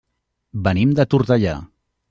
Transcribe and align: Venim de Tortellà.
Venim 0.69 0.95
de 1.01 1.07
Tortellà. 1.13 1.55